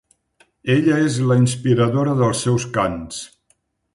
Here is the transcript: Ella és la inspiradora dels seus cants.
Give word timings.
Ella 0.75 0.95
és 1.09 1.19
la 1.31 1.37
inspiradora 1.41 2.17
dels 2.23 2.43
seus 2.47 2.65
cants. 2.79 3.23